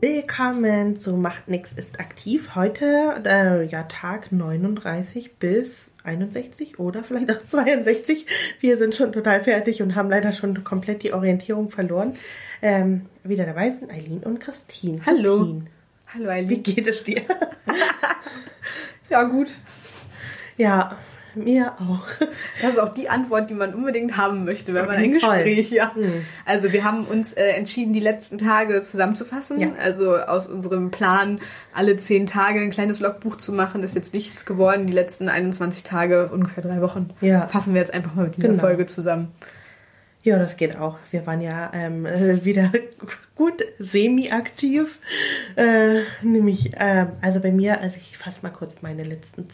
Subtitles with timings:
[0.00, 2.54] Willkommen zu Macht nix ist aktiv.
[2.54, 8.26] Heute äh, ja Tag 39 bis 61 oder vielleicht auch 62.
[8.60, 12.14] Wir sind schon total fertig und haben leider schon komplett die Orientierung verloren.
[12.62, 15.00] Ähm, wieder dabei sind Eileen und Christine.
[15.04, 15.38] Hallo.
[15.38, 15.66] Christine,
[16.14, 16.48] Hallo Eileen.
[16.48, 17.22] wie geht es dir?
[19.08, 19.48] Ja, gut.
[20.56, 20.96] ja,
[21.34, 22.06] mir auch.
[22.62, 25.12] Das ist auch die Antwort, die man unbedingt haben möchte, wenn man ein.
[25.12, 25.92] Gespräch, ja.
[25.96, 26.24] Hm.
[26.46, 29.58] Also wir haben uns äh, entschieden, die letzten Tage zusammenzufassen.
[29.58, 29.70] Ja.
[29.82, 31.40] Also aus unserem Plan,
[31.74, 34.86] alle zehn Tage ein kleines Logbuch zu machen, ist jetzt nichts geworden.
[34.86, 37.48] Die letzten 21 Tage, ungefähr drei Wochen, Ja.
[37.48, 38.60] fassen wir jetzt einfach mal mit dieser Genau.
[38.60, 39.32] Folge zusammen.
[40.22, 40.98] Ja, das geht auch.
[41.10, 42.70] Wir waren ja ähm, äh, wieder
[43.34, 44.98] gut semi-aktiv.
[45.56, 49.46] Äh, nämlich, ähm, also bei mir, also ich fasse mal kurz meine letzten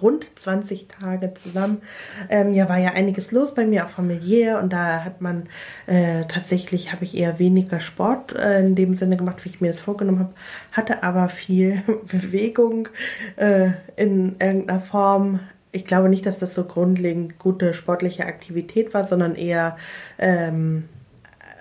[0.00, 1.82] rund 20 Tage zusammen.
[2.28, 4.58] Ähm, ja, war ja einiges los bei mir, auch familiär.
[4.58, 5.48] Und da hat man
[5.86, 9.72] äh, tatsächlich, habe ich eher weniger Sport äh, in dem Sinne gemacht, wie ich mir
[9.72, 10.34] das vorgenommen habe.
[10.72, 12.88] Hatte aber viel Bewegung
[13.36, 15.40] äh, in irgendeiner Form
[15.72, 19.78] ich glaube nicht, dass das so grundlegend gute sportliche Aktivität war, sondern eher
[20.18, 20.84] ähm,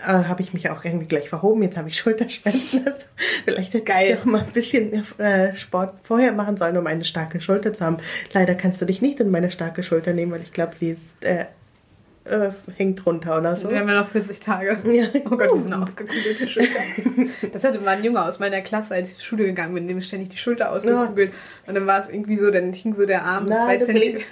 [0.06, 1.64] äh, habe ich mich auch irgendwie gleich verhoben.
[1.64, 2.86] Jetzt habe ich Schulterschmerzen.
[3.45, 4.12] Vielleicht hätte Geil.
[4.12, 7.73] ich auch mal ein bisschen mehr äh, Sport vorher machen sollen, um eine starke Schulter
[7.73, 7.98] zu haben.
[8.34, 11.26] Leider kannst du dich nicht in meine starke Schulter nehmen, weil ich glaube, sie ist,
[11.26, 11.45] äh,
[12.25, 13.69] äh, hängt runter oder so.
[13.69, 14.77] Wir haben ja noch 40 Tage.
[14.91, 15.08] Ja.
[15.25, 16.80] Oh Gott, das ist eine ausgekugelte Schulter.
[17.52, 19.97] Das hatte mal ein Junge aus meiner Klasse, als ich zur Schule gegangen bin, dem
[19.97, 21.31] ist ständig die Schulter ausgekugelt.
[21.66, 24.19] Und dann war es irgendwie so, dann hing so der Arm so zwei Zentimeter.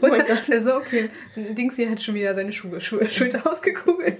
[0.00, 3.46] Oh Und mein dann er so, okay, Dingsy hat schon wieder seine Schuhe, Schuhe, Schulter
[3.50, 4.18] ausgekugelt.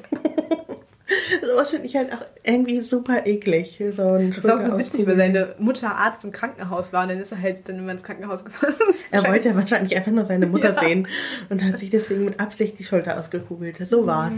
[1.47, 3.81] Sowas finde ich halt auch irgendwie super eklig.
[3.97, 7.19] So Das war auch so witzig, weil seine Mutter Arzt im Krankenhaus war und dann
[7.21, 8.75] ist er halt dann immer ins Krankenhaus gefahren.
[9.11, 10.81] Er wollte wahrscheinlich einfach nur seine Mutter Ja.
[10.81, 11.09] sehen
[11.51, 13.77] und hat sich deswegen mit Absicht die Schulter ausgekugelt.
[13.87, 14.35] So war's.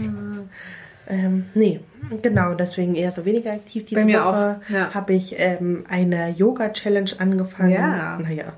[1.09, 1.79] Ähm, nee,
[2.21, 3.85] genau, deswegen eher so weniger aktiv.
[3.85, 4.93] Diese Bei mir Woche auch, ja.
[4.93, 7.71] habe ich ähm, eine Yoga-Challenge angefangen.
[7.71, 8.19] Ja.
[8.19, 8.53] Naja,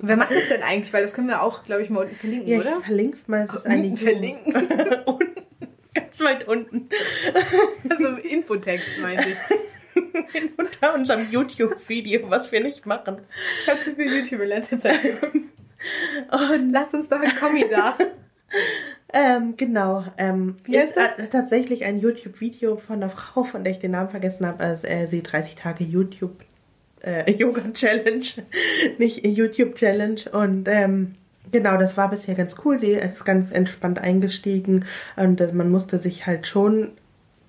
[0.00, 0.92] Wer macht das denn eigentlich?
[0.92, 2.78] Weil das können wir auch, glaube ich, mal unten verlinken, ja, oder?
[2.80, 3.42] ich verlinke es mal.
[3.48, 4.54] Es ist eine Unten Yoga- verlinken.
[6.24, 6.88] weit unten.
[7.88, 9.36] Also im Infotext, meinte ich.
[10.56, 13.18] Unter unserem YouTube-Video, was wir nicht machen.
[13.62, 15.36] Ich habe zu viel YouTube in letzter Zeit geguckt.
[16.30, 17.96] Und Lass uns doch ein Kommi da.
[19.12, 20.04] Ähm, genau.
[20.16, 23.90] Ähm, Wie heißt ist, äh, tatsächlich ein YouTube-Video von einer Frau, von der ich den
[23.90, 24.62] Namen vergessen habe.
[24.62, 26.44] Also äh, sie 30 Tage YouTube
[27.02, 28.24] äh, Yoga Challenge,
[28.98, 30.20] nicht YouTube Challenge.
[30.32, 31.16] Und ähm,
[31.50, 32.78] genau, das war bisher ganz cool.
[32.78, 34.84] Sie ist ganz entspannt eingestiegen
[35.16, 36.92] und äh, man musste sich halt schon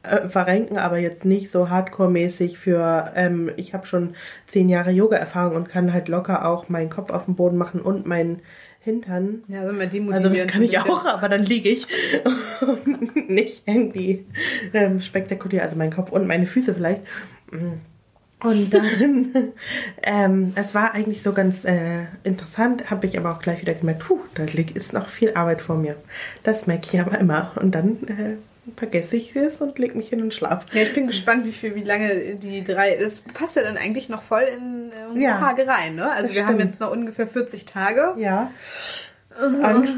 [0.04, 4.16] äh, verrenken, aber jetzt nicht so hardcore-mäßig für, ähm, ich habe schon
[4.48, 8.06] zehn Jahre Yoga-Erfahrung und kann halt locker auch meinen Kopf auf den Boden machen und
[8.06, 8.42] meinen
[8.81, 9.44] Hintern.
[9.48, 10.40] Ja, sind wir Also demotivierend.
[10.40, 11.88] das kann ich auch, aber dann liege ich.
[12.62, 14.25] Und nicht irgendwie
[14.74, 15.64] ähm, spektakulär.
[15.64, 17.00] Also mein Kopf und meine Füße vielleicht.
[18.44, 19.54] Und dann,
[20.04, 24.04] ähm, es war eigentlich so ganz äh, interessant, habe ich aber auch gleich wieder gemerkt,
[24.08, 25.96] puh, da liegt ist noch viel Arbeit vor mir.
[26.44, 27.54] Das merke ich aber immer.
[27.56, 28.36] Und dann äh,
[28.78, 30.66] vergesse ich es und lege mich hin und schlaf.
[30.74, 32.96] Ja, ich bin gespannt, wie viel, wie lange die drei.
[32.98, 35.38] Das passt ja dann eigentlich noch voll in äh, unsere Ja.
[35.40, 36.12] Tage rein, ne?
[36.12, 36.70] Also wir haben stimmt.
[36.72, 38.14] jetzt noch ungefähr 40 Tage.
[38.18, 38.52] Ja.
[39.64, 39.98] Angst.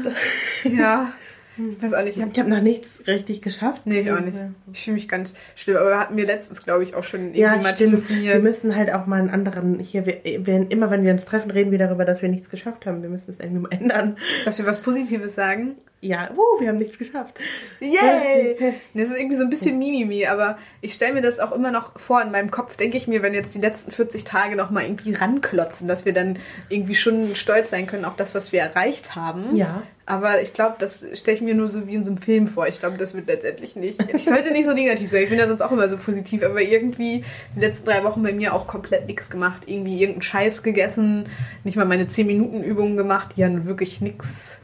[0.64, 1.12] Ja.
[1.58, 2.16] Ich weiß auch nicht.
[2.16, 3.82] Ich hab, Ich habe noch nichts richtig geschafft.
[3.86, 4.36] nee, ich auch nicht.
[4.72, 5.76] Ich fühle mich ganz schlimm.
[5.76, 7.92] Aber wir hatten wir letztens, glaube ich, auch schon irgendwie Ja, mal stimmt.
[7.92, 8.42] Wir telefoniert.
[8.42, 10.06] müssen halt auch mal einen anderen hier.
[10.06, 13.02] Wir, wir, immer wenn wir uns treffen, reden wir darüber, dass wir nichts geschafft haben.
[13.02, 14.16] Wir müssen es irgendwie mal ändern.
[14.44, 15.76] Dass wir was Positives sagen.
[16.02, 17.38] Ja, uh, wir haben nichts geschafft.
[17.80, 18.74] Yay!
[18.94, 21.98] Das ist irgendwie so ein bisschen Mimimi, aber ich stelle mir das auch immer noch
[21.98, 24.84] vor in meinem Kopf, denke ich mir, wenn jetzt die letzten 40 Tage noch mal
[24.84, 29.16] irgendwie ranklotzen, dass wir dann irgendwie schon stolz sein können auf das, was wir erreicht
[29.16, 29.56] haben.
[29.56, 29.82] Ja.
[30.08, 32.68] Aber ich glaube, das stelle ich mir nur so wie in so einem Film vor.
[32.68, 33.98] Ich glaube, das wird letztendlich nicht.
[34.14, 35.24] Ich sollte nicht so negativ sein.
[35.24, 36.44] Ich bin ja sonst auch immer so positiv.
[36.44, 37.24] Aber irgendwie
[37.54, 39.64] die letzten drei Wochen bei mir auch komplett nichts gemacht.
[39.66, 41.28] Irgendwie irgendeinen Scheiß gegessen.
[41.64, 43.30] Nicht mal meine 10-Minuten-Übungen gemacht.
[43.36, 44.58] Die nun wirklich nichts.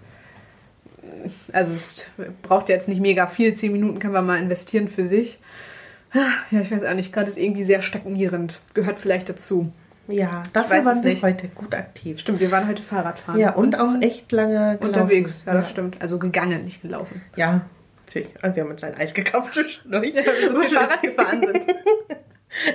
[1.52, 2.06] Also es
[2.43, 3.52] braucht jetzt nicht mega viel.
[3.52, 5.40] 10 Minuten kann man mal investieren für sich.
[6.14, 7.12] Ja, ich weiß auch nicht.
[7.12, 8.61] Gerade ist irgendwie sehr stagnierend.
[8.75, 9.72] Gehört vielleicht dazu.
[10.12, 12.19] Ja, dafür es waren wir heute gut aktiv.
[12.19, 13.41] Stimmt, wir waren heute Fahrradfahren.
[13.41, 14.85] Ja, und, auch echt lange gelaufen.
[14.87, 15.44] unterwegs.
[15.47, 15.97] Ja, das stimmt.
[16.00, 17.23] Also gegangen, nicht gelaufen.
[17.37, 17.62] Ja,
[18.06, 18.29] natürlich.
[18.43, 20.14] Und wir haben uns ein Eis gekauft zwischendurch.
[20.14, 21.67] Ja, weil wir so viel Fahrrad gefahren sind.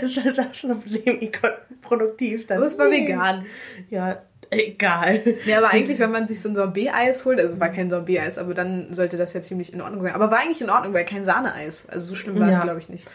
[0.02, 2.48] Das ist auch so semi-produktiv.
[2.48, 2.64] dann.
[2.64, 3.46] Es war vegan.
[3.92, 5.22] Ja, egal.
[5.46, 8.40] Ja, aber eigentlich, wenn man sich so ein Sorbet-Eis holt, also es war kein Sorbet-Eis,
[8.40, 10.14] aber dann sollte das ja ziemlich in Ordnung sein.
[10.16, 11.88] Aber war eigentlich in Ordnung, weil kein Sahneeis.
[11.90, 12.64] Also so schlimm war es, Ja.
[12.64, 13.08] glaube ich, nicht.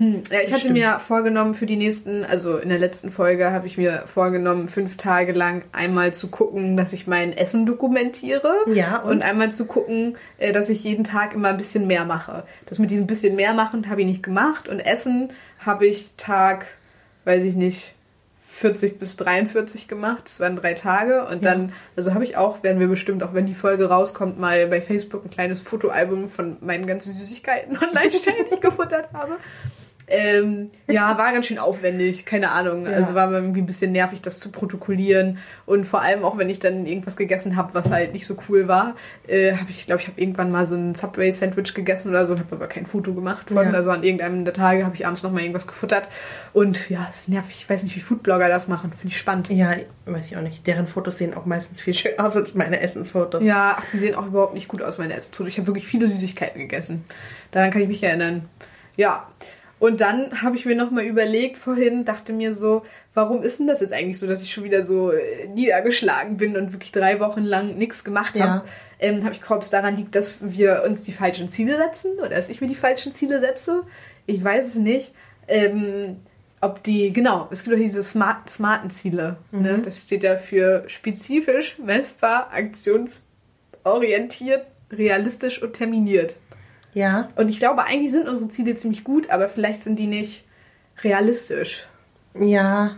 [0.00, 3.66] Hm, ja, ich hatte mir vorgenommen für die nächsten, also in der letzten Folge habe
[3.66, 8.54] ich mir vorgenommen, fünf Tage lang einmal zu gucken, dass ich mein Essen dokumentiere.
[8.72, 12.06] Ja, und, und einmal zu gucken, äh, dass ich jeden Tag immer ein bisschen mehr
[12.06, 12.44] mache.
[12.64, 16.64] Das mit diesem bisschen mehr machen habe ich nicht gemacht und Essen habe ich Tag,
[17.26, 17.92] weiß ich nicht,
[18.52, 20.22] 40 bis 43 gemacht.
[20.24, 21.26] Das waren drei Tage.
[21.26, 21.50] Und ja.
[21.50, 24.80] dann, also habe ich auch, werden wir bestimmt, auch wenn die Folge rauskommt, mal bei
[24.80, 29.36] Facebook ein kleines Fotoalbum von meinen ganzen Süßigkeiten online stellen, die ich gefuttert habe.
[30.12, 32.84] Ähm, ja, war ganz schön aufwendig, keine Ahnung.
[32.84, 32.92] Ja.
[32.92, 35.38] Also war mir irgendwie ein bisschen nervig, das zu protokollieren.
[35.66, 38.66] Und vor allem auch, wenn ich dann irgendwas gegessen habe, was halt nicht so cool
[38.66, 38.96] war,
[39.28, 42.40] äh, habe ich, glaube ich, habe irgendwann mal so ein Subway-Sandwich gegessen oder so und
[42.40, 43.68] habe aber kein Foto gemacht von.
[43.68, 43.72] Ja.
[43.72, 46.08] Also an irgendeinem der Tage habe ich abends noch mal irgendwas gefuttert.
[46.52, 47.58] Und ja, es ist nervig.
[47.60, 48.90] Ich weiß nicht, wie Foodblogger das machen.
[48.90, 49.48] Finde ich spannend.
[49.48, 50.66] Ja, weiß ich auch nicht.
[50.66, 53.44] Deren Fotos sehen auch meistens viel schöner aus als meine Essensfotos.
[53.44, 55.52] Ja, ach, die sehen auch überhaupt nicht gut aus, meine Essensfotos.
[55.52, 57.04] Ich habe wirklich viele Süßigkeiten gegessen.
[57.52, 58.48] Daran kann ich mich erinnern.
[58.96, 59.28] Ja.
[59.80, 62.82] Und dann habe ich mir nochmal überlegt vorhin, dachte mir so,
[63.14, 66.56] warum ist denn das jetzt eigentlich so, dass ich schon wieder so äh, niedergeschlagen bin
[66.56, 68.62] und wirklich drei Wochen lang nichts gemacht habe?
[68.62, 68.64] Ja.
[68.98, 72.28] Ähm, habe ich gehofft, es daran liegt, dass wir uns die falschen Ziele setzen oder
[72.28, 73.84] dass ich mir die falschen Ziele setze.
[74.26, 75.14] Ich weiß es nicht.
[75.48, 76.18] Ähm,
[76.60, 79.38] ob die, genau, es gibt auch diese smart, smarten Ziele.
[79.50, 79.58] Ne?
[79.58, 79.62] Mhm.
[79.62, 79.78] Ne?
[79.82, 86.36] Das steht ja für spezifisch, messbar, aktionsorientiert, realistisch und terminiert.
[86.92, 87.28] Ja.
[87.36, 90.44] Und ich glaube, eigentlich sind unsere Ziele ziemlich gut, aber vielleicht sind die nicht
[91.02, 91.86] realistisch.
[92.38, 92.96] Ja.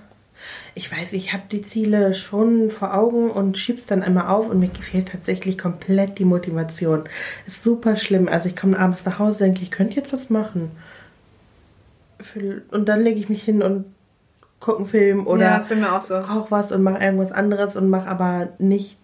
[0.75, 4.59] Ich weiß, ich habe die Ziele schon vor Augen und schieb's dann einmal auf und
[4.59, 7.05] mir fehlt tatsächlich komplett die Motivation.
[7.47, 8.29] Ist super schlimm.
[8.29, 10.73] Also ich komme abends nach Hause, denke ich, könnte jetzt was machen.
[12.71, 13.85] Und dann lege ich mich hin und
[14.59, 16.21] gucke einen Film oder ja, so.
[16.21, 18.97] koch was und mache irgendwas anderes und mache aber nicht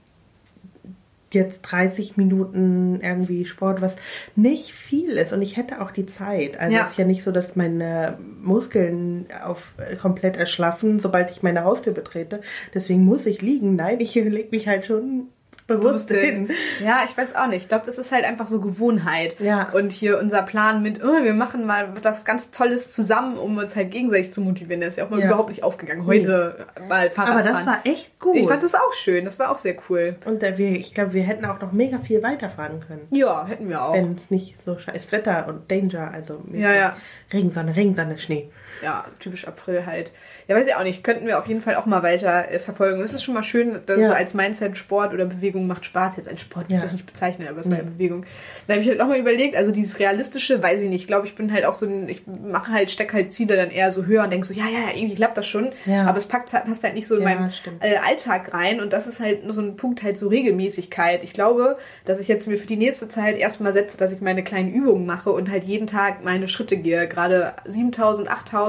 [1.35, 3.97] jetzt 30 Minuten irgendwie Sport, was
[4.37, 5.33] nicht viel ist.
[5.33, 6.59] Und ich hätte auch die Zeit.
[6.59, 6.85] Also ja.
[6.85, 11.93] es ist ja nicht so, dass meine Muskeln auf komplett erschlaffen, sobald ich meine Haustür
[11.93, 12.41] betrete.
[12.75, 13.77] Deswegen muss ich liegen.
[13.77, 15.29] Nein, ich lege mich halt schon
[15.69, 16.51] bewusst hin.
[16.83, 17.63] Ja, ich weiß auch nicht.
[17.63, 19.39] Ich glaube, das ist halt einfach so Gewohnheit.
[19.39, 19.71] Ja.
[19.73, 23.77] Und hier unser Plan mit, oh, wir machen mal was ganz Tolles zusammen, um uns
[23.77, 25.27] halt gegenseitig zu motivieren, das ist ja auch mal ja.
[25.27, 26.07] überhaupt nicht aufgegangen.
[26.07, 26.89] Heute mhm.
[26.89, 27.67] mal Fahrrad Aber das fahren.
[27.67, 28.37] war echt gut.
[28.37, 29.25] Ich fand das auch schön.
[29.25, 30.17] Das war auch sehr cool.
[30.25, 33.07] Und wir, ich glaube, wir hätten auch noch mega viel weiterfahren können.
[33.11, 33.95] Ja, hätten wir auch.
[33.95, 36.97] Wenn es nicht so scheiß Wetter und Danger, also ja, ja.
[37.33, 38.51] Regensonne, Regensonne, Schnee
[38.83, 40.13] ja, typisch April halt.
[40.47, 41.03] Ja, weiß ich auch nicht.
[41.03, 43.03] Könnten wir auf jeden Fall auch mal weiter äh, verfolgen.
[43.03, 44.09] Es ist schon mal schön, dass ja.
[44.09, 46.17] so als Mindset Sport oder Bewegung macht Spaß.
[46.17, 46.77] Jetzt als Sport, ja.
[46.77, 48.25] ich das nicht bezeichnen, aber es war ja Bewegung.
[48.67, 51.03] Da habe ich halt auch mal überlegt, also dieses Realistische, weiß ich nicht.
[51.03, 53.71] Ich glaube, ich bin halt auch so ein, ich mache halt, stecke halt Ziele dann
[53.71, 55.73] eher so höher und denke so, ja, ja, irgendwie klappt das schon.
[55.87, 58.81] Aber es packt, passt halt nicht so in meinen äh, Alltag rein.
[58.81, 61.23] Und das ist halt so ein Punkt halt so Regelmäßigkeit.
[61.23, 64.45] Ich glaube, dass ich jetzt mir für die nächste Zeit erstmal setze, dass ich meine
[64.45, 67.09] kleinen Übungen mache und halt jeden Tag meine Schritte gehe.
[67.09, 68.68] Gerade 7000, 8000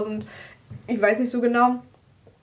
[0.87, 1.81] ich weiß nicht so genau,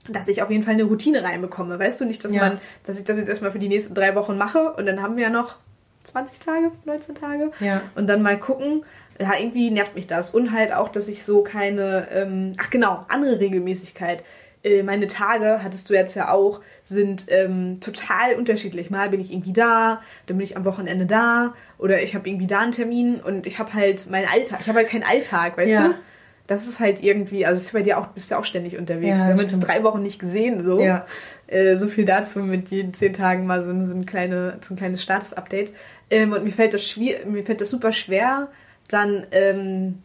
[0.08, 1.78] dass ich auf jeden Fall eine Routine reinbekomme.
[1.78, 2.42] Weißt du nicht, dass ja.
[2.42, 5.16] man, dass ich das jetzt erstmal für die nächsten drei Wochen mache und dann haben
[5.16, 5.56] wir ja noch
[6.04, 7.50] 20 Tage, 19 Tage.
[7.60, 7.82] Ja.
[7.94, 8.84] Und dann mal gucken.
[9.20, 10.30] Ja, irgendwie nervt mich das.
[10.30, 14.22] Und halt auch, dass ich so keine, ähm, ach genau, andere Regelmäßigkeit.
[14.62, 18.90] Äh, meine Tage, hattest du jetzt ja auch, sind ähm, total unterschiedlich.
[18.90, 22.46] Mal bin ich irgendwie da, dann bin ich am Wochenende da oder ich habe irgendwie
[22.46, 24.60] da einen Termin und ich habe halt meinen Alltag.
[24.60, 25.88] Ich habe halt keinen Alltag, weißt ja.
[25.88, 25.94] du?
[26.46, 29.20] Das ist halt irgendwie, also ist bei dir auch, bist du auch ständig unterwegs.
[29.20, 30.80] Ja, wir haben uns drei Wochen nicht gesehen, so.
[30.80, 31.06] Ja.
[31.46, 34.76] Äh, so viel dazu mit jeden zehn Tagen mal so, so, ein, kleine, so ein
[34.76, 35.72] kleines Status-Update.
[36.10, 38.48] Ähm, und mir fällt das schwer, mir fällt das super schwer,
[38.88, 40.02] dann ähm,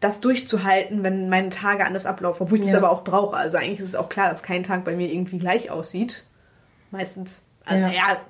[0.00, 2.72] das durchzuhalten, wenn meine Tage anders ablaufen, obwohl ich ja.
[2.72, 3.36] das aber auch brauche.
[3.36, 6.24] Also eigentlich ist es auch klar, dass kein Tag bei mir irgendwie gleich aussieht.
[6.90, 7.42] Meistens.
[7.64, 7.92] Also, ja.
[7.92, 8.20] ja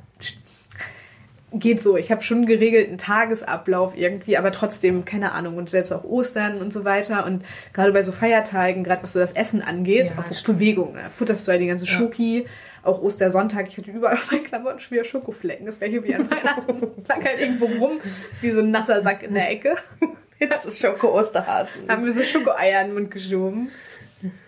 [1.53, 1.97] geht so.
[1.97, 5.57] Ich habe schon einen geregelten Tagesablauf irgendwie, aber trotzdem, keine Ahnung.
[5.57, 7.27] Und jetzt auch Ostern und so weiter.
[7.27, 11.11] Und gerade bei so Feiertagen, gerade was so das Essen angeht, ja, auch Bewegung, ne?
[11.15, 12.41] futterst du halt die ganze Schoki.
[12.41, 12.49] Ja.
[12.85, 15.67] Auch Ostersonntag, ich hatte überall auf meinen Klamotten schon wieder Schokoflecken.
[15.67, 16.89] Das wäre hier wie an Weihnachten.
[17.09, 18.01] Lag halt irgendwo rum,
[18.41, 19.77] wie so ein nasser Sack in der Ecke.
[20.51, 21.89] Das ist Schoko-Osterhasen.
[21.89, 23.71] Haben wir so Schokoeier in den Mund geschoben.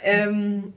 [0.03, 0.73] Ähm,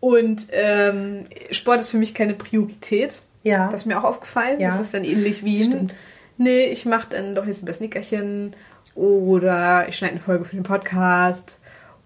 [0.00, 3.20] und ähm, Sport ist für mich keine Priorität.
[3.44, 3.68] Ja.
[3.68, 4.58] Das ist mir auch aufgefallen.
[4.58, 4.68] Ja.
[4.68, 5.92] Das ist dann ähnlich wie ein,
[6.38, 8.56] nee, ich mache dann doch jetzt ein bisschen Nickerchen
[8.96, 11.58] oder ich schneide eine Folge für den Podcast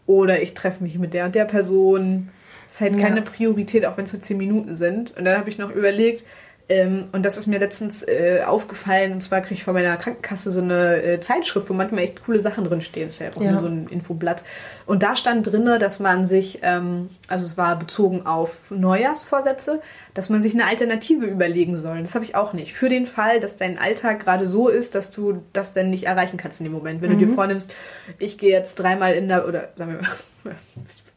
[0.07, 2.29] oder ich treffe mich mit der und der Person.
[2.67, 3.07] Das ist halt ja.
[3.07, 5.17] keine Priorität, auch wenn es nur zehn Minuten sind.
[5.17, 6.27] Und dann habe ich noch überlegt,
[6.71, 9.13] Ähm, und das ist mir letztens äh, aufgefallen.
[9.13, 12.41] Und zwar kriege ich von meiner Krankenkasse so eine äh, Zeitschrift, wo manchmal echt coole
[12.41, 13.09] Sachen drinstehen.
[13.09, 13.53] Das ist ja einfach Ja.
[13.53, 14.43] nur so ein Infoblatt.
[14.85, 19.81] Und da stand drinne, dass man sich, ähm, also es war bezogen auf Neujahrsvorsätze,
[20.13, 22.01] dass man sich eine Alternative überlegen soll.
[22.03, 22.75] Das habe ich auch nicht.
[22.75, 26.37] Für den Fall, dass dein Alltag gerade so ist, dass du das dann nicht erreichen
[26.37, 27.01] kannst in dem Moment.
[27.01, 27.73] Wenn du dir vornimmst,
[28.19, 30.57] ich gehe jetzt dreimal in der, oder sagen wir mal,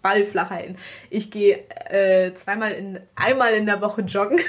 [0.02, 0.78] Ball flach halten.
[1.10, 4.40] Ich gehe äh, zweimal in, einmal in der Woche joggen.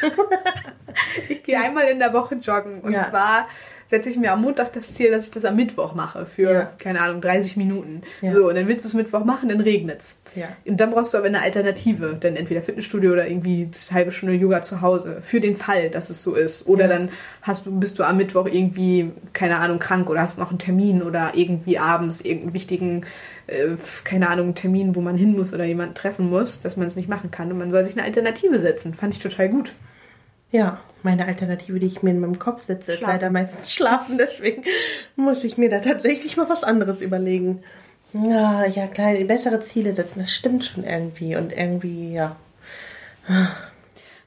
[1.28, 2.80] ich gehe einmal in der Woche joggen.
[2.80, 3.04] Und Ja.
[3.09, 3.49] zwar
[3.92, 6.72] setze ich mir am Montag das Ziel, dass ich das am Mittwoch mache für, Ja.
[6.78, 8.00] keine Ahnung, 30 Minuten.
[8.22, 8.32] Ja.
[8.32, 10.18] So, und dann willst du es Mittwoch machen, dann regnet's.
[10.34, 10.49] Ja.
[10.64, 12.16] Und dann brauchst du aber eine Alternative.
[12.18, 15.18] Dann entweder Fitnessstudio oder irgendwie eine halbe Stunde Yoga zu Hause.
[15.20, 16.66] Für den Fall, dass es so ist.
[16.66, 16.88] Oder Ja.
[16.88, 17.11] dann
[17.42, 21.02] hast du, bist du am Mittwoch irgendwie, keine Ahnung, krank oder hast noch einen Termin
[21.02, 23.04] oder irgendwie abends irgendeinen wichtigen,
[23.46, 26.96] äh, keine Ahnung, Termin, wo man hin muss oder jemanden treffen muss, dass man es
[26.96, 27.52] nicht machen kann.
[27.52, 28.94] Und man soll sich eine Alternative setzen.
[28.94, 29.75] Fand ich total gut.
[30.50, 33.12] Ja, meine Alternative, die ich mir in meinem Kopf setze, ist Schlafen.
[33.12, 34.18] leider meistens schlafen.
[34.18, 34.64] Deswegen
[35.16, 37.62] muss ich mir da tatsächlich mal was anderes überlegen.
[38.12, 41.37] Ja, ja, kleine, bessere Ziele setzen, das stimmt schon irgendwie.
[41.37, 42.37] Und irgendwie, ja.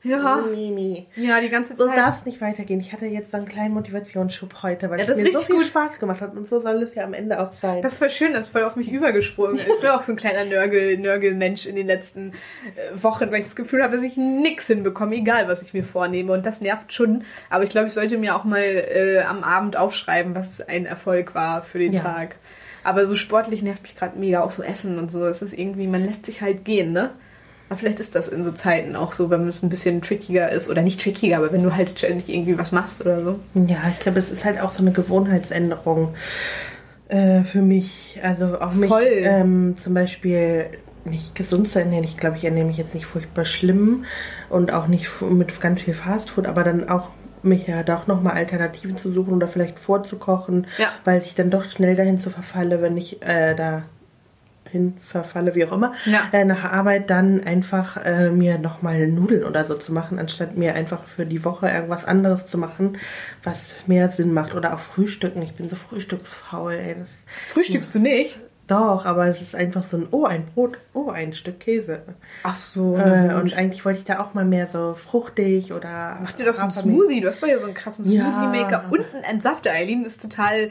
[0.05, 0.37] Ja.
[0.49, 1.07] Mimi.
[1.15, 1.97] Ja, die ganze So Zeit.
[1.97, 2.79] darf es nicht weitergehen.
[2.79, 5.65] Ich hatte jetzt so einen kleinen Motivationsschub heute, weil Ja, das mir so viel gut.
[5.65, 6.35] Spaß gemacht hat.
[6.35, 7.81] Und so soll es ja am Ende auch sein.
[7.81, 9.57] Das ist voll schön, das ist voll auf mich übergesprungen.
[9.57, 12.33] Ich bin auch so ein kleiner Nörgel, Nörgel-Mensch in den letzten
[12.75, 15.83] äh, Wochen, weil ich das Gefühl habe, dass ich nichts hinbekomme, egal was ich mir
[15.83, 16.33] vornehme.
[16.33, 17.23] Und das nervt schon.
[17.49, 21.33] Aber ich glaube, ich sollte mir auch mal äh, am Abend aufschreiben, was ein Erfolg
[21.33, 22.01] war für den Ja.
[22.01, 22.35] Tag.
[22.83, 25.25] Aber so sportlich nervt mich gerade mega, auch so Essen und so.
[25.25, 27.09] Es ist irgendwie, man lässt sich halt gehen, ne?
[27.69, 30.69] Aber vielleicht ist das in so Zeiten auch so, wenn es ein bisschen trickiger ist.
[30.69, 33.39] Oder nicht trickiger, aber wenn du halt ständig irgendwie was machst oder so.
[33.55, 36.13] Ja, ich glaube, es ist halt auch so eine Gewohnheitsänderung
[37.09, 38.19] äh, für mich.
[38.23, 39.07] Also auch mich Voll.
[39.07, 40.65] ähm, zum Beispiel
[41.05, 42.03] nicht gesund zu ernähren.
[42.03, 44.05] Ich glaube, ich ernähre mich jetzt nicht furchtbar schlimm
[44.49, 47.09] und auch nicht mit ganz viel Fastfood, aber dann auch
[47.43, 50.87] mich ja doch nochmal Alternativen zu suchen oder vielleicht vorzukochen, Ja.
[51.03, 53.83] weil ich dann doch schnell dahin zu verfalle, wenn ich äh, da
[54.71, 56.23] hin verfalle, wie auch immer, Ja.
[56.31, 60.75] äh, nach Arbeit dann einfach äh, mir nochmal Nudeln oder so zu machen, anstatt mir
[60.75, 62.97] einfach für die Woche irgendwas anderes zu machen,
[63.43, 64.55] was mehr Sinn macht.
[64.55, 65.41] Oder auch Frühstücken.
[65.41, 66.95] Ich bin so frühstücksfaul, ey.
[66.99, 67.09] Das,
[67.49, 68.39] Frühstückst du nicht?
[68.67, 72.01] Doch, aber es ist einfach so ein, oh, ein Brot, oh, ein Stück Käse.
[72.43, 76.17] Ach so, Äh, na und eigentlich wollte ich da auch mal mehr so fruchtig oder.
[76.21, 76.71] Mach dir doch so einen.
[76.71, 77.21] Smoothie.
[77.21, 78.27] Du hast doch ja so einen krassen Ja.
[78.27, 79.71] Smoothie-Maker und einen Entsafter.
[79.71, 80.69] Eileen ist total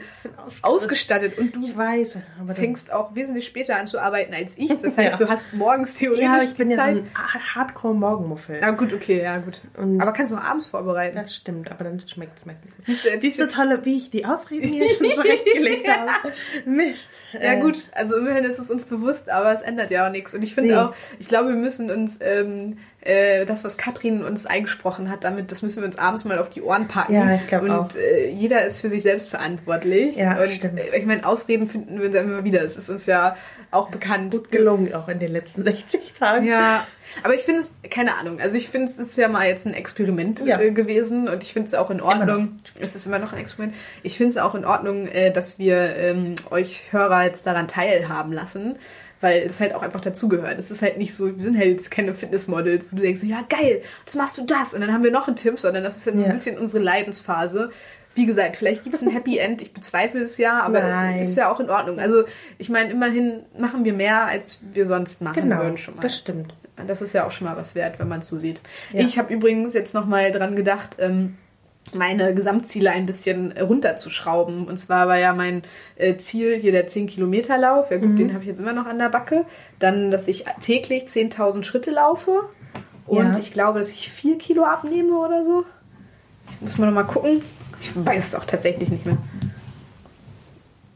[0.61, 2.17] ausgestattet und du weiß,
[2.53, 4.69] fängst auch wesentlich später an zu arbeiten als ich.
[4.75, 5.25] Das heißt, Ja.
[5.25, 8.59] du hast morgens theoretisch Ja, ich bin ja so ein Ha- Hardcore-Morgenmuffel.
[8.61, 9.61] ja, gut, okay, ja, gut.
[9.77, 11.15] Und- Aber kannst du auch abends vorbereiten.
[11.17, 13.21] Das stimmt, aber dann schmeckt es mir nicht.
[13.21, 16.33] Siehst du, du, tolle, wie ich die Ausreden hier schon zurechtgelegt habe?
[16.65, 17.07] Mist.
[17.33, 20.33] Ja Äh, gut, also immerhin ist es uns bewusst, aber es ändert ja auch nichts.
[20.33, 20.79] Und ich finde Nee.
[20.79, 25.51] auch, ich glaube, wir müssen uns ähm, äh, das, was Katrin uns eingesprochen hat, damit,
[25.51, 27.13] das müssen wir uns abends mal auf die Ohren packen.
[27.13, 27.95] Ja, ich glaub Und auch.
[27.95, 30.17] äh, jeder ist für sich selbst verantwortlich.
[30.17, 30.79] Ja, und stimmt.
[30.79, 32.61] äh, ich meine, Ausreden finden wir dann immer wieder.
[32.63, 33.35] Es ist uns ja
[33.71, 34.31] auch bekannt.
[34.31, 36.45] Gut gelungen, auch in den letzten 60 Tagen.
[36.47, 36.85] Ja,
[37.23, 39.73] aber ich finde es, keine Ahnung, also ich finde es ist ja mal jetzt ein
[39.75, 40.59] Experiment Ja.
[40.59, 42.59] äh, gewesen und ich finde es auch in Ordnung.
[42.79, 43.75] Es ist immer noch ein Experiment.
[44.03, 48.77] Ich finde es auch in Ordnung, dass wir ähm, euch Hörer jetzt daran teilhaben lassen.
[49.21, 50.59] Weil es halt auch einfach dazugehört.
[50.59, 53.27] Es ist halt nicht so, wir sind halt jetzt keine Fitnessmodels, wo du denkst, so,
[53.27, 55.97] ja geil, jetzt machst du das und dann haben wir noch einen Tipp, sondern das
[55.97, 57.71] ist halt so ein bisschen unsere Leidensphase.
[58.13, 61.19] Wie gesagt, vielleicht gibt es ein Happy End, ich bezweifle es ja, aber Nein.
[61.19, 61.99] ist ja auch in Ordnung.
[61.99, 62.23] Also
[62.57, 66.01] ich meine, immerhin machen wir mehr, als wir sonst machen Genau, würden schon mal.
[66.01, 66.53] das stimmt.
[66.87, 68.59] Das ist ja auch schon mal was wert, wenn man es so sieht.
[68.91, 69.01] Ja.
[69.01, 71.37] Ich habe übrigens jetzt noch mal dran gedacht, ähm,
[71.93, 74.67] meine Gesamtziele ein bisschen runterzuschrauben.
[74.67, 75.63] Und zwar war ja mein
[75.97, 77.91] äh, Ziel hier der 10-Kilometer-Lauf.
[77.91, 78.15] Ja gut, Mhm.
[78.17, 79.45] den habe ich jetzt immer noch an der Backe.
[79.79, 82.49] Dann, dass ich täglich 10.000 Schritte laufe.
[83.05, 83.37] Und Ja.
[83.39, 85.63] ich glaube, dass ich 4 Kilo abnehme oder so.
[86.55, 87.41] Ich muss mal noch mal gucken.
[87.81, 89.17] Ich weiß es auch tatsächlich nicht mehr.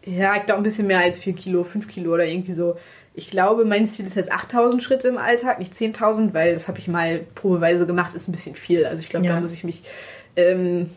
[0.06, 2.78] Ja, ich glaube ein bisschen mehr als 4 Kilo, 5 Kilo oder irgendwie so.
[3.14, 6.80] Ich glaube, mein Ziel ist jetzt 8000 Schritte im Alltag, nicht 10.000, weil das habe
[6.80, 8.86] ich mal probeweise gemacht, ist ein bisschen viel.
[8.86, 9.36] Also ich glaube, Ja.
[9.36, 9.84] da muss ich mich
[10.36, 10.90] ähm,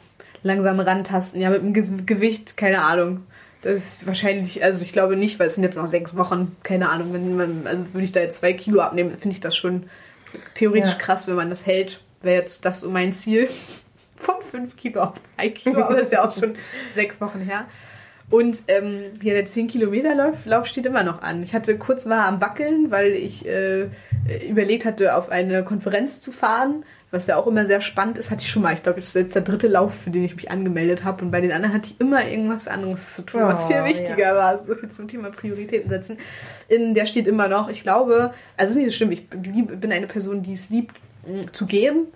[0.42, 1.40] langsam rantasten.
[1.40, 3.24] Ja, mit dem Ge Gewicht, keine Ahnung.
[3.62, 6.88] Das ist wahrscheinlich, also ich glaube nicht, weil es sind jetzt noch sechs Wochen, keine
[6.88, 7.12] Ahnung.
[7.12, 9.84] Wenn man, also würde ich da jetzt zwei Kilo abnehmen, finde ich das schon
[10.54, 10.98] theoretisch Ja.
[10.98, 12.00] krass, wenn man das hält.
[12.22, 13.48] Wäre jetzt das so mein Ziel.
[14.16, 16.54] Von 5 Kilo auf 2 Kilo, aber das ist ja auch schon
[16.94, 17.64] sechs Wochen her.
[18.30, 21.42] Und ähm, hier der 10 Kilometer Lauf, Lauf steht immer noch an.
[21.42, 23.88] Ich hatte kurz war am Wackeln, weil ich äh,
[24.48, 28.30] überlegt hatte, auf eine Konferenz zu fahren, was ja auch immer sehr spannend ist.
[28.32, 28.74] Hatte ich schon mal.
[28.74, 31.24] Ich glaube, das ist jetzt der dritte Lauf, für den ich mich angemeldet habe.
[31.24, 34.34] Und bei den anderen hatte ich immer irgendwas anderes zu tun, was Oh, viel wichtiger
[34.34, 34.64] war.
[34.66, 36.16] So viel zum Thema Prioritäten setzen.
[36.68, 37.68] In, der steht immer noch.
[37.68, 39.12] Ich glaube, also es ist nicht so schlimm.
[39.12, 42.06] Ich lieb, bin eine Person, die es liebt, mh, zu gehen.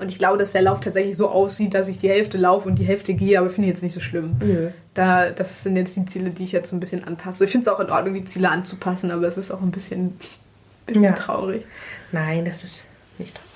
[0.00, 2.76] Und ich glaube, dass der Lauf tatsächlich so aussieht, dass ich die Hälfte laufe und
[2.78, 4.36] die Hälfte gehe, aber finde ich jetzt nicht so schlimm.
[4.40, 4.68] Nö.
[4.92, 7.44] Da, das sind jetzt die Ziele, die ich jetzt so ein bisschen anpasse.
[7.44, 10.18] Ich finde es auch in Ordnung, die Ziele anzupassen, aber es ist auch ein bisschen,
[10.86, 11.12] bisschen Ja.
[11.12, 11.64] traurig.
[12.12, 12.74] Nein, das ist
[13.18, 13.46] nicht traurig.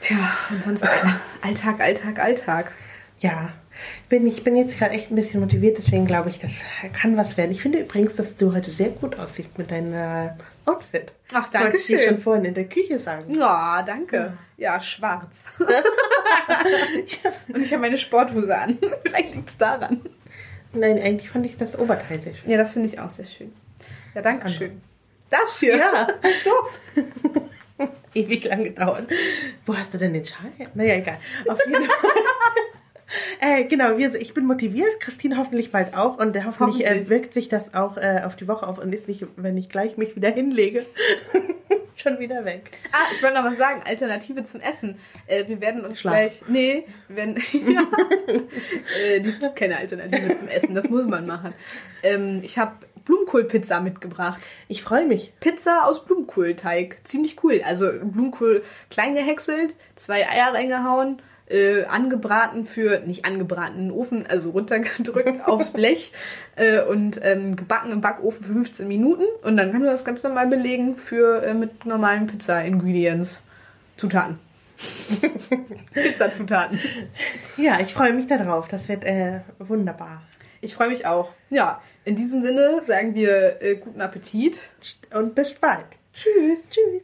[0.00, 0.16] Tja,
[0.50, 0.84] und sonst
[1.42, 2.72] Alltag, Alltag, Alltag.
[3.18, 3.50] Ja,
[4.08, 6.50] bin, ich bin jetzt gerade echt ein bisschen motiviert, deswegen glaube ich, das
[6.92, 7.50] kann was werden.
[7.50, 10.30] Ich finde übrigens, dass du heute sehr gut aussiehst mit deinem
[10.66, 11.12] Outfit.
[11.32, 13.32] Ach, Das wollte ich dir danke schon vorhin in der Küche sagen.
[13.32, 14.34] Ja, danke.
[14.56, 15.44] Ja, schwarz.
[17.52, 18.78] Und ich habe meine Sporthose an.
[19.04, 20.00] Vielleicht liegt es daran.
[20.72, 22.50] Nein, eigentlich fand ich das Oberteil sehr schön.
[22.50, 23.52] Ja, das finde ich auch sehr schön.
[24.14, 24.80] Ja, danke schön.
[25.30, 25.76] Das hier?
[25.76, 26.08] Ja.
[26.22, 27.02] Ach so.
[28.16, 29.06] Ewig lang gedauert.
[29.64, 30.68] Wo hast du denn den Schal her?
[30.74, 31.18] Naja, egal.
[31.48, 32.10] Auf jeden Fall.
[33.40, 37.08] Äh, genau, wir, ich bin motiviert, Christine hoffentlich bald auch und äh, hoffentlich, Äh, Hoffentlich.
[37.08, 39.96] wirkt sich das auch äh, auf die Woche auf und ist nicht, wenn ich gleich
[39.96, 40.84] mich wieder hinlege,
[41.94, 42.70] schon wieder weg.
[42.92, 43.82] Ah, ich wollte noch was sagen.
[43.86, 44.98] Alternative zum Essen.
[45.28, 46.14] Äh, wir werden uns Schlaf.
[46.14, 46.42] gleich.
[46.48, 47.36] Nee, wir werden.
[47.52, 47.86] ja.
[49.06, 50.74] äh, es gibt keine Alternative zum Essen.
[50.74, 51.52] Das muss man machen.
[52.02, 52.72] Ähm, ich habe
[53.06, 54.38] Blumenkohlpizza mitgebracht.
[54.68, 55.32] Ich freue mich.
[55.40, 56.98] Pizza aus Blumenkohlteig.
[57.04, 57.62] Ziemlich cool.
[57.64, 64.26] Also Blumenkohl klein gehäckselt, zwei Eier reingehauen, äh, angebraten für, nicht angebraten, in den Ofen,
[64.26, 66.12] also runtergedrückt aufs Blech
[66.56, 69.24] äh, und ähm, gebacken im Backofen für 15 Minuten.
[69.42, 73.42] Und dann kann man das ganz normal belegen für äh, mit normalen Pizza-Ingredients.
[73.96, 74.38] Zutaten.
[75.94, 76.78] Pizzazutaten.
[77.56, 78.68] Ja, ich freue mich darauf.
[78.68, 80.22] Das wird äh, wunderbar.
[80.60, 81.32] Ich freue mich auch.
[81.48, 84.70] Ja, in diesem Sinne sagen wir äh, guten Appetit.
[85.12, 85.86] Und bis bald.
[86.12, 86.70] Tschüss.
[86.70, 87.02] Tschüss.